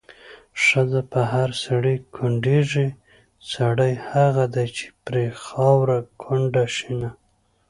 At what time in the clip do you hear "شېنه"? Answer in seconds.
6.75-7.09